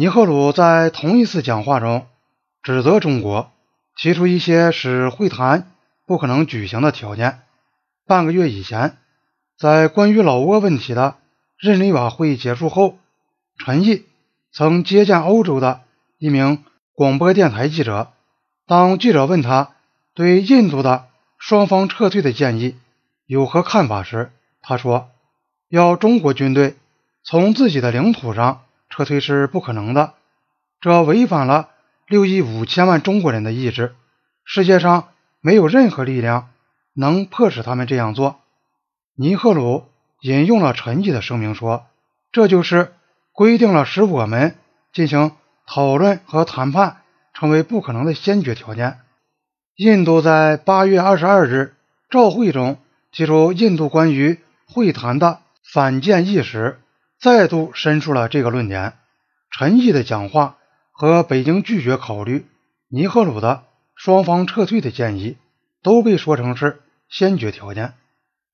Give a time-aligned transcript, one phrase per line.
[0.00, 2.06] 尼赫鲁在同一次讲话中
[2.62, 3.50] 指责中国
[3.96, 5.72] 提出一些使会谈
[6.06, 7.40] 不可能举行的条件。
[8.06, 8.96] 半个月以前，
[9.58, 11.16] 在关于老挝问题的
[11.60, 12.96] 日内瓦会议结束后，
[13.58, 14.04] 陈毅
[14.52, 15.80] 曾接见欧洲的
[16.18, 16.62] 一名
[16.94, 18.12] 广播电台记者。
[18.68, 19.72] 当记者问他
[20.14, 21.08] 对印度的
[21.38, 22.76] 双方撤退的建议
[23.26, 24.30] 有何看法时，
[24.62, 25.10] 他说
[25.68, 26.76] ：“要中国军队
[27.24, 28.62] 从自己的领土上
[28.98, 30.14] 撤退是不可能的，
[30.80, 31.68] 这违反了
[32.08, 33.94] 六亿五千万中国人的意志。
[34.44, 36.48] 世界上没有任何力量
[36.94, 38.40] 能迫使他们这样做。”
[39.14, 39.84] 尼赫鲁
[40.20, 41.86] 引用了陈毅的声明说
[42.32, 42.92] ：“这就是
[43.30, 44.56] 规定了使我们
[44.92, 45.30] 进行
[45.64, 46.96] 讨论和谈判。”
[47.34, 48.98] 成为不可能的先决条件。
[49.76, 51.76] 印度在八月二十二日
[52.10, 52.78] 照会中
[53.12, 56.80] 提出印度关于会谈的反建议时，
[57.20, 58.94] 再度申述了这个论点。
[59.50, 60.56] 陈毅的讲话
[60.92, 62.46] 和北京拒绝考虑
[62.88, 65.36] 尼赫鲁的双方撤退的建议，
[65.82, 67.94] 都被说成是先决条件。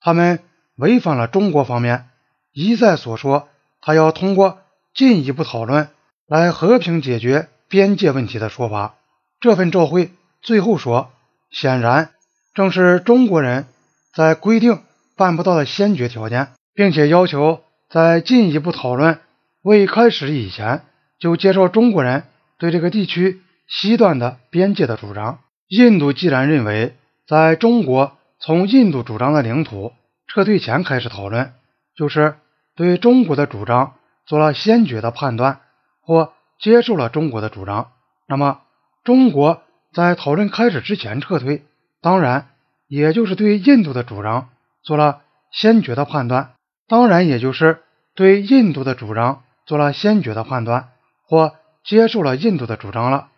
[0.00, 0.40] 他们
[0.76, 2.08] 违反了中国方面
[2.52, 3.48] 一再所说，
[3.80, 4.60] 他要通过
[4.94, 5.88] 进一步讨论
[6.26, 7.48] 来和平解决。
[7.68, 8.94] 边界问题的说法，
[9.40, 11.10] 这份照会最后说，
[11.50, 12.10] 显然
[12.54, 13.66] 正是中国人
[14.14, 14.84] 在规定
[15.16, 19.20] 办不到的先决条件，并且要求在进一步讨论
[19.62, 20.82] 未开始以前
[21.18, 22.24] 就接受中国人
[22.58, 25.38] 对这个地区西段的边界的主张。
[25.68, 29.92] 印度既然认为在中国从印度主张的领土
[30.28, 31.52] 撤退前开始讨论，
[31.96, 32.36] 就是
[32.74, 33.94] 对中国的主张
[34.26, 35.60] 做了先决的判断
[36.00, 36.32] 或。
[36.58, 37.92] 接受了中国的主张，
[38.26, 38.62] 那么
[39.04, 39.62] 中国
[39.92, 41.66] 在讨论开始之前撤退，
[42.00, 42.48] 当然
[42.88, 44.48] 也就是对印度的主张
[44.82, 45.20] 做了
[45.52, 46.54] 先决的判断，
[46.88, 47.82] 当然也就是
[48.14, 50.88] 对印度的主张做了先决的判断
[51.26, 53.28] 或接受了印度的主张了。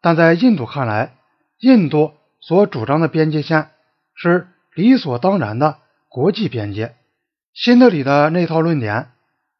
[0.00, 1.14] 但在印度看来，
[1.58, 3.70] 印度所主张的边界线
[4.14, 6.94] 是理所当然的国际边界。
[7.54, 9.08] 新德里的那套论点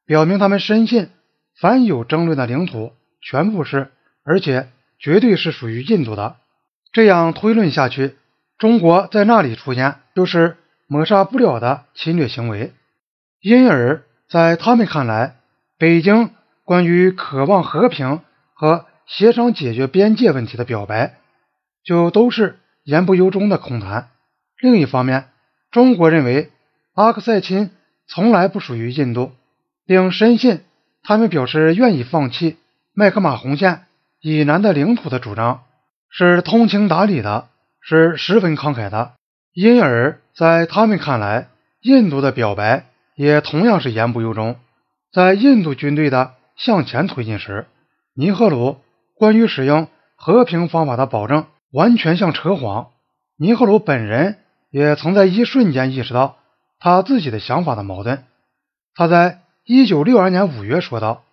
[0.05, 1.11] 表明，他们深信
[1.59, 2.93] 凡有争论的领土。
[3.23, 3.91] 全部是，
[4.23, 4.69] 而且
[5.01, 6.37] 绝对是属于印度的。
[6.93, 8.15] 这样推论下去，
[8.57, 12.73] 中国在那里出现就是抹杀不了的侵略行为。
[13.41, 15.37] 因而，在他们看来，
[15.79, 16.31] 北京
[16.65, 18.21] 关于渴望和平
[18.55, 21.15] 和协商解决边界问题的表白，
[21.85, 24.09] 就都是言不由衷的空谈。
[24.61, 25.29] 另一方面，
[25.71, 26.51] 中国认为
[26.95, 27.71] 阿克塞钦
[28.09, 29.33] 从来不属于印度，
[29.87, 30.65] 并深信
[31.03, 32.57] 他们表示愿意放弃。
[32.95, 33.83] 麦克马洪线
[34.21, 35.65] 以南的领土的主张
[36.11, 37.49] 是通情达理的，
[37.83, 39.13] 是十分慷慨的。
[39.53, 41.49] 因而，在他们看来，
[41.83, 42.87] 印度的表白
[43.17, 44.55] 也同样是言不由衷。
[45.13, 47.67] 在印度军队的向前推进时，
[48.15, 48.77] 尼赫鲁
[49.17, 52.91] 关于使用和平方法的保证完全像扯谎。
[53.37, 54.39] 尼赫鲁本人
[54.71, 56.37] 也曾在一瞬间意识到
[56.79, 58.23] 他自己的想法的矛盾。
[58.95, 61.25] 他在1962年5月说道：“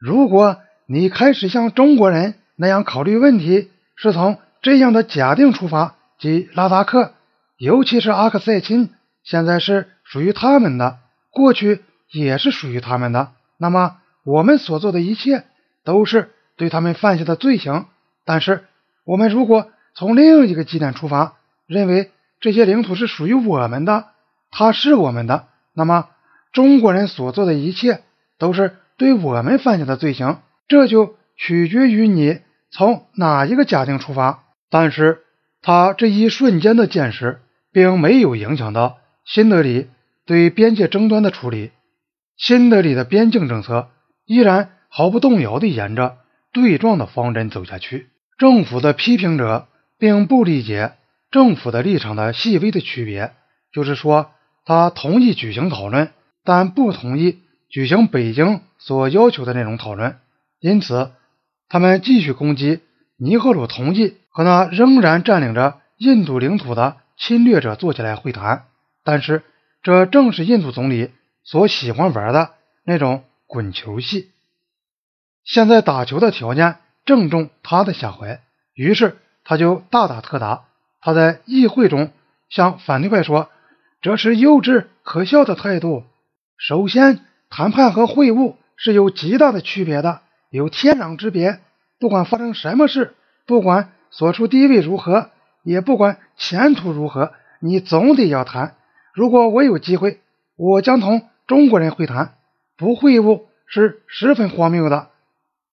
[0.00, 0.58] 如果。”
[0.88, 7.12] 你开始像中国人那样考虑问题，是从这样的假定出发，即拉达克，
[7.58, 8.90] 尤其是阿克塞钦，
[9.24, 10.98] 现在是属于他们的，
[11.36, 13.32] 过去也是属于他们的。
[13.58, 15.44] 那么我们所做的一切
[15.84, 17.84] 都是对他们犯下的罪行。
[18.24, 18.64] 但是
[19.04, 21.34] 我们如果从另一个基点出发，
[21.66, 22.10] 认为
[22.40, 24.06] 这些领土是属于我们的，
[24.50, 26.08] 它是我们的，那么
[26.52, 28.00] 中国人所做的一切
[28.38, 30.40] 都是对我们犯下的罪行。
[30.68, 35.18] 这就取决于你从哪一个假定出发，但是
[35.60, 37.42] 他这一瞬间的见识
[37.72, 38.96] 并没有影响到
[39.26, 39.88] 新德里
[40.26, 41.70] 对边界争端的处理。
[42.36, 43.88] 新德里的边境政策
[44.26, 46.18] 依然毫不动摇地沿着
[46.52, 48.08] 对撞的方针走下去。
[48.36, 50.92] 政府的批评者并不理解
[51.30, 53.32] 政府的立场的细微的区别，
[53.72, 54.30] 就是说，
[54.64, 56.10] 他同意举行讨论，
[56.44, 57.38] 但不同意
[57.70, 60.18] 举行北京所要求的那种讨论。
[60.60, 61.12] 因此，
[61.68, 62.80] 他们继续攻击
[63.18, 68.64] 尼赫鲁同意和那仍然占领着印度领土的侵略者坐下来会谈。
[69.04, 69.42] 但是，
[69.86, 71.12] 这正是印度总理
[71.44, 74.32] 所喜欢玩的那种滚球戏。
[75.44, 78.40] 现在打球的条件正中他的下怀，
[78.74, 80.64] 于是他就大打特打。
[81.00, 82.10] 他在议会中
[82.48, 83.48] 向反对派说
[84.02, 86.02] ：“这是幼稚可笑的态度。
[86.58, 91.60] 首先，谈判和会晤是有极大的区别的。”有天壤之别。
[92.00, 93.14] 不管发生什么事，
[93.46, 95.30] 不管所处地位如何，
[95.62, 98.74] 也不管前途如何，你总得要谈。
[99.16, 100.20] 如果我有机会，
[100.56, 102.34] 我将同中国人会谈。
[102.76, 105.08] 不会晤是十分荒谬的。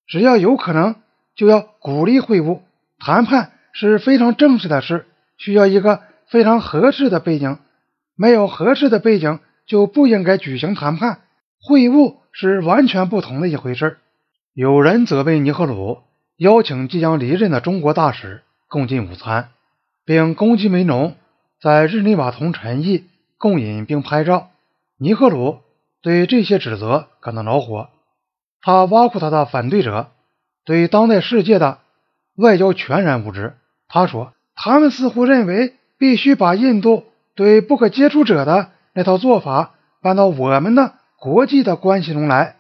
[0.07, 0.95] 只要有可能，
[1.35, 2.61] 就要鼓励会晤。
[2.99, 5.05] 谈判是非常正式的事，
[5.35, 7.57] 需要一个非常合适的背景。
[8.15, 11.19] 没有合适的背景，就不应该举行谈判。
[11.61, 13.97] 会晤是完全不同的一回事。
[14.53, 15.97] 有人责备尼赫鲁
[16.37, 19.49] 邀请即将离任的中国大使共进午餐，
[20.05, 21.17] 并攻击梅农
[21.59, 23.03] 在日内瓦同陈毅
[23.37, 24.49] 共饮并拍照。
[24.97, 25.59] 尼赫鲁
[26.01, 27.89] 对这些指责感到恼火，
[28.61, 30.11] 他挖苦他的反对者
[30.63, 31.79] 对当代世界的
[32.35, 33.55] 外交全然无知。
[33.87, 42.55] 他说：“他们似乎认为必须把印度对不可接触者的那套做法搬到我们的国际的关系中来。”